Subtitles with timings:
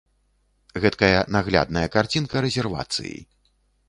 [0.85, 3.15] Гэткая наглядная карцінка рэзервацыі.